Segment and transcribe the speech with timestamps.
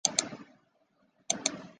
[0.03, 1.67] 宠爱她的阿公